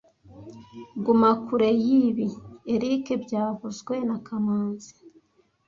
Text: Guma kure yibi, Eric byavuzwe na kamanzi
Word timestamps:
Guma 1.03 1.29
kure 1.45 1.69
yibi, 1.85 2.27
Eric 2.73 3.05
byavuzwe 3.23 3.93
na 4.07 4.17
kamanzi 4.25 4.91